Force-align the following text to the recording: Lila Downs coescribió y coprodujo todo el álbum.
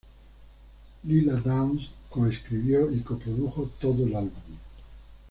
Lila 1.03 1.39
Downs 1.39 1.91
coescribió 2.09 2.89
y 2.91 3.01
coprodujo 3.01 3.69
todo 3.79 4.03
el 4.03 4.15
álbum. 4.15 4.57